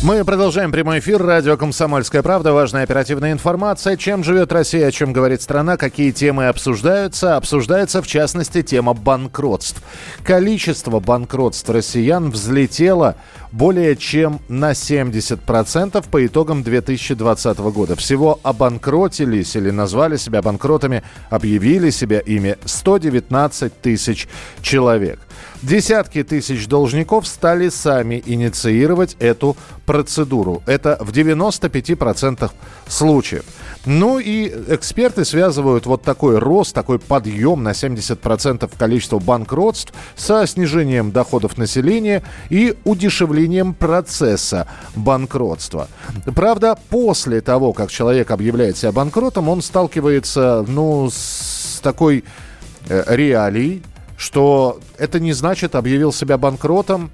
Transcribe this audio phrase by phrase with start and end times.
[0.00, 1.20] Мы продолжаем прямой эфир.
[1.20, 2.52] Радио «Комсомольская правда».
[2.52, 3.96] Важная оперативная информация.
[3.96, 7.34] Чем живет Россия, о чем говорит страна, какие темы обсуждаются.
[7.34, 9.82] Обсуждается, в частности, тема банкротств.
[10.22, 13.16] Количество банкротств россиян взлетело
[13.50, 17.96] более чем на 70% по итогам 2020 года.
[17.96, 24.28] Всего обанкротились или назвали себя банкротами, объявили себя ими 119 тысяч
[24.62, 25.18] человек.
[25.62, 29.56] Десятки тысяч должников стали сами инициировать эту
[29.86, 30.62] процедуру.
[30.66, 32.50] Это в 95%
[32.86, 33.44] случаев.
[33.86, 41.10] Ну и эксперты связывают вот такой рост, такой подъем на 70% количества банкротств со снижением
[41.10, 45.88] доходов населения и удешевлением процесса банкротства.
[46.34, 52.24] Правда, после того, как человек объявляет себя банкротом, он сталкивается, ну, с такой
[52.88, 53.82] э, реалией,
[54.18, 57.10] что это не значит объявил себя банкротом,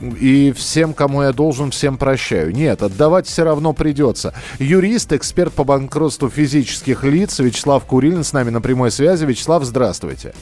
[0.00, 2.54] и всем, кому я должен, всем прощаю.
[2.54, 4.32] Нет, отдавать все равно придется.
[4.58, 9.26] Юрист, эксперт по банкротству физических лиц Вячеслав Курилин с нами на прямой связи.
[9.26, 10.32] Вячеслав, здравствуйте.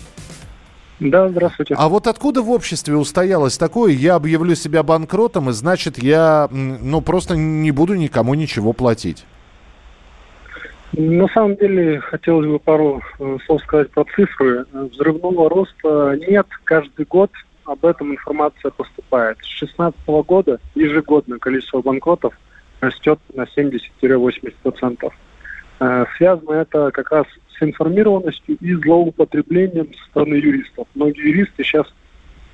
[1.01, 1.75] Да, здравствуйте.
[1.77, 7.01] А вот откуда в обществе устоялось такое, я объявлю себя банкротом, и значит я, ну,
[7.01, 9.25] просто не буду никому ничего платить?
[10.93, 14.65] На самом деле, хотелось бы пару э, слов сказать про цифры.
[14.73, 16.47] Взрывного роста нет.
[16.65, 17.31] Каждый год
[17.65, 19.37] об этом информация поступает.
[19.39, 22.33] С 2016 года ежегодно количество банкротов
[22.81, 25.13] растет на 70-80%.
[25.81, 27.27] Э, связано это как раз
[27.59, 30.89] с информированностью и злоупотреблением со стороны юристов.
[30.95, 31.87] Многие юристы сейчас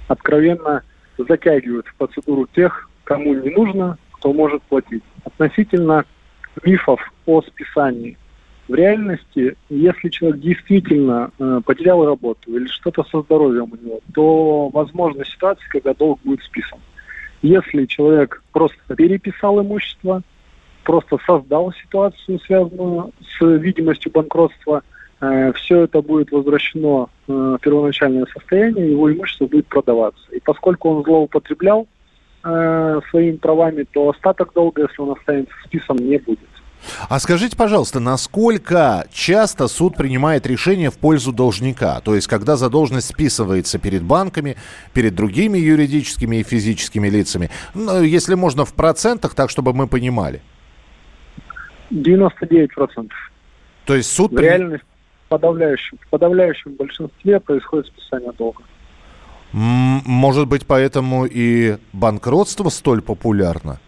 [0.09, 0.83] откровенно
[1.17, 5.05] затягивают в процедуру тех, кому не нужно, кто может платить.
[5.25, 6.05] Относительно
[6.65, 8.17] мифов о списании.
[8.67, 14.69] В реальности, если человек действительно э, потерял работу или что-то со здоровьем у него, то
[14.71, 16.79] возможна ситуация, когда долг будет списан.
[17.43, 20.23] Если человек просто переписал имущество,
[20.83, 24.83] просто создал ситуацию, связанную с видимостью банкротства,
[25.21, 30.25] э, все это будет возвращено э, в первоначальное состояние, его имущество будет продаваться.
[30.33, 31.87] И поскольку он злоупотреблял
[32.45, 36.39] э, своими правами, то остаток долга, если он останется списан, не будет.
[37.09, 42.01] А скажите, пожалуйста, насколько часто суд принимает решение в пользу должника?
[42.01, 44.57] То есть, когда задолженность списывается перед банками,
[44.93, 47.51] перед другими юридическими и физическими лицами?
[47.75, 50.43] Ну, если можно в процентах, так, чтобы мы понимали.
[51.91, 53.11] 99%.
[53.87, 54.33] То есть суд...
[54.33, 54.87] В реальности
[55.27, 58.63] в подавляющем, в подавляющем большинстве происходит списание долга.
[59.53, 63.79] Может быть, поэтому и банкротство столь популярно?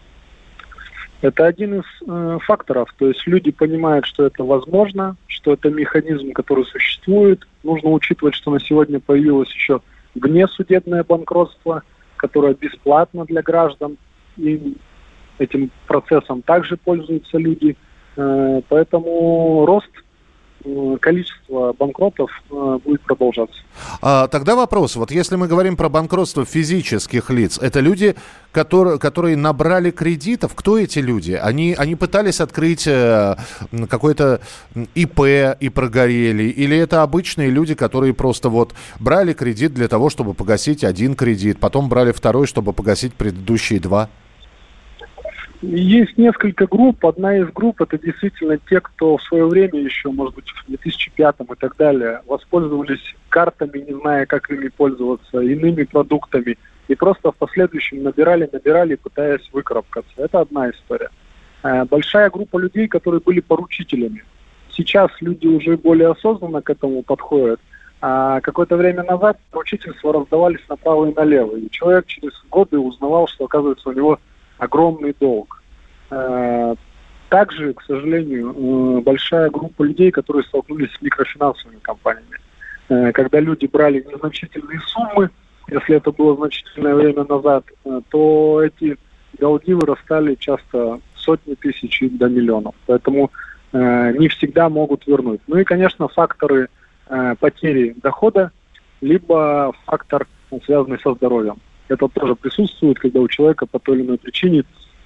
[1.21, 2.93] Это один из э, факторов.
[2.97, 7.47] То есть люди понимают, что это возможно, что это механизм, который существует.
[7.63, 9.81] Нужно учитывать, что на сегодня появилось еще
[10.13, 11.83] внесудебное банкротство,
[12.17, 13.97] которое бесплатно для граждан.
[14.37, 14.77] И
[15.39, 17.75] этим процессом также пользуются люди.
[18.15, 19.89] Э, поэтому рост
[21.01, 23.59] количество банкротов э, будет продолжаться.
[24.01, 24.95] А, тогда вопрос.
[24.95, 28.15] Вот если мы говорим про банкротство физических лиц, это люди,
[28.51, 30.53] которые, которые набрали кредитов.
[30.55, 31.33] Кто эти люди?
[31.33, 33.35] Они, они пытались открыть э,
[33.89, 34.41] какой-то
[34.95, 35.19] ИП
[35.59, 36.43] и прогорели?
[36.43, 41.59] Или это обычные люди, которые просто вот брали кредит для того, чтобы погасить один кредит,
[41.59, 44.09] потом брали второй, чтобы погасить предыдущие два?
[45.61, 47.03] Есть несколько групп.
[47.05, 51.35] Одна из групп это действительно те, кто в свое время еще, может быть, в 2005
[51.39, 56.57] и так далее, воспользовались картами, не зная, как ими пользоваться, иными продуктами,
[56.87, 60.13] и просто в последующем набирали, набирали, пытаясь выкарабкаться.
[60.17, 61.09] Это одна история.
[61.63, 64.23] Э, большая группа людей, которые были поручителями.
[64.71, 67.59] Сейчас люди уже более осознанно к этому подходят.
[67.99, 71.55] А какое-то время назад поручительства раздавались направо и налево.
[71.55, 74.19] И человек через годы узнавал, что, оказывается, у него
[74.57, 75.61] огромный долг.
[76.09, 76.75] Э,
[77.29, 82.37] также, к сожалению, э, большая группа людей, которые столкнулись с микрофинансовыми компаниями.
[82.89, 85.29] Э, когда люди брали незначительные суммы,
[85.69, 87.65] если это было значительное время назад,
[88.09, 88.97] то эти
[89.37, 92.73] долги вырастали часто сотни тысяч и до миллионов.
[92.85, 93.31] Поэтому
[93.73, 95.41] не всегда могут вернуть.
[95.45, 96.69] Ну и, конечно, факторы
[97.41, 98.51] потери дохода,
[99.01, 100.25] либо фактор,
[100.63, 101.57] связанный со здоровьем.
[101.87, 104.63] Это тоже присутствует, когда у человека по той или иной причине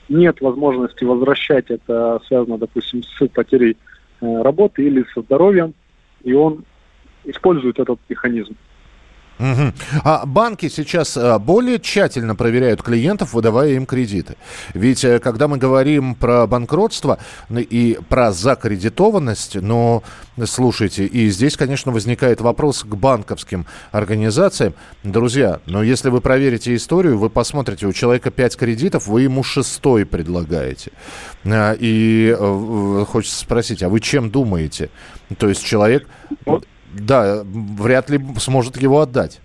[0.10, 3.78] нет возможности возвращать это связано, допустим, с потерей
[4.20, 5.74] э, работы или со здоровьем,
[6.24, 6.66] и он
[7.24, 8.56] используют этот механизм.
[9.42, 9.74] Угу.
[10.04, 14.36] А банки сейчас э, более тщательно проверяют клиентов, выдавая им кредиты.
[14.76, 17.18] Ведь э, когда мы говорим про банкротство
[17.50, 20.04] и про закредитованность, но
[20.46, 24.76] слушайте, и здесь, конечно, возникает вопрос к банковским организациям.
[25.04, 30.06] Друзья, но если вы проверите историю, вы посмотрите, у человека 5 кредитов, вы ему шестой
[30.06, 30.92] предлагаете.
[31.46, 32.38] Э, и
[33.08, 34.92] хочется спросить, а вы чем думаете?
[35.40, 36.08] То есть человек
[36.94, 39.40] да, вряд ли сможет его отдать.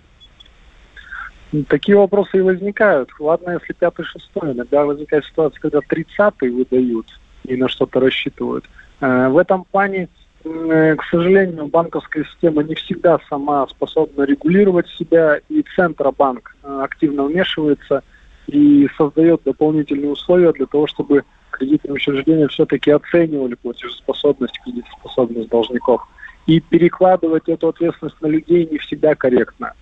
[1.69, 3.09] Такие вопросы и возникают.
[3.19, 4.51] Ладно, если пятый, шестой.
[4.51, 7.07] Иногда возникает ситуация, когда тридцатый выдают
[7.45, 8.65] и на что-то рассчитывают.
[8.99, 10.09] Э, в этом плане,
[10.43, 17.23] э, к сожалению, банковская система не всегда сама способна регулировать себя, и Центробанк э, активно
[17.23, 18.03] вмешивается
[18.47, 26.05] и создает дополнительные условия для того, чтобы кредитные учреждения все-таки оценивали платежеспособность, кредитоспособность должников
[26.47, 29.73] и перекладывать эту ответственность на людей не всегда корректно.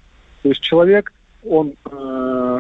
[0.42, 1.14] То есть человек,
[1.44, 2.60] он э,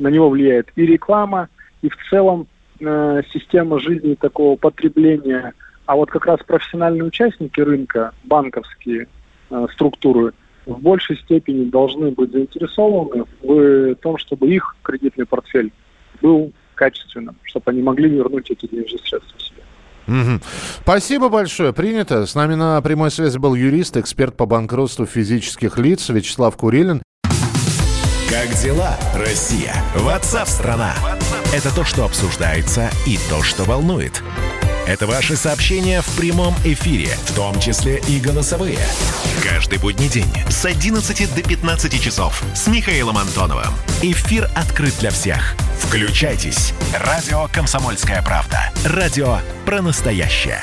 [0.00, 1.48] на него влияет и реклама,
[1.80, 2.48] и в целом
[2.80, 5.54] э, система жизни такого потребления.
[5.86, 9.06] А вот как раз профессиональные участники рынка, банковские
[9.50, 10.32] э, структуры,
[10.66, 15.72] в большей степени должны быть заинтересованы в том, чтобы их кредитный портфель
[16.22, 19.38] был качественным, чтобы они могли вернуть эти денежные средства.
[20.06, 20.40] Угу.
[20.82, 21.72] Спасибо большое.
[21.72, 22.26] Принято.
[22.26, 27.02] С нами на прямой связи был юрист, эксперт по банкротству физических лиц Вячеслав Курилин.
[28.30, 29.74] Как дела, Россия?
[29.94, 30.94] Ватсап-страна!
[31.54, 34.22] Это то, что обсуждается и то, что волнует.
[34.86, 38.78] Это ваши сообщения в прямом эфире, в том числе и голосовые.
[39.42, 43.72] Каждый будний день с 11 до 15 часов с Михаилом Антоновым.
[44.02, 45.56] Эфир открыт для всех.
[45.78, 46.72] Включайтесь.
[46.92, 48.72] Радио «Комсомольская правда».
[48.84, 50.62] Радио про настоящее.